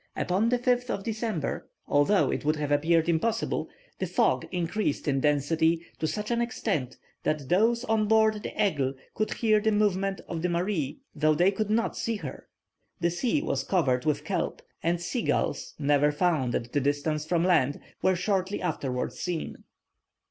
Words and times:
Upon 0.15 0.49
the 0.49 0.57
5th 0.57 0.89
of 0.89 1.03
December, 1.03 1.69
although 1.87 2.31
it 2.31 2.43
would 2.43 2.55
have 2.55 2.71
appeared 2.71 3.07
impossible, 3.07 3.69
the 3.99 4.07
fog 4.07 4.47
increased 4.51 5.07
in 5.07 5.19
density 5.19 5.83
to 5.99 6.07
such 6.07 6.31
an 6.31 6.41
extent 6.41 6.97
that 7.21 7.49
those 7.49 7.83
on 7.83 8.07
board 8.07 8.41
the 8.41 8.49
Aigle 8.59 8.95
could 9.13 9.31
hear 9.35 9.59
the 9.59 9.71
movement 9.71 10.19
of 10.27 10.41
the 10.41 10.49
Marie, 10.49 11.01
though 11.13 11.35
they 11.35 11.51
could 11.51 11.69
not 11.69 11.95
see 11.95 12.15
her. 12.15 12.47
The 12.99 13.11
sea 13.11 13.43
was 13.43 13.63
covered 13.63 14.05
with 14.05 14.25
kelp, 14.25 14.63
and 14.81 14.99
sea 14.99 15.21
gulls, 15.21 15.75
never 15.77 16.11
found 16.11 16.55
at 16.55 16.75
a 16.75 16.79
distance 16.79 17.27
from 17.27 17.43
land, 17.43 17.79
were 18.01 18.15
shortly 18.15 18.59
afterwards 18.59 19.19
seen. 19.19 19.65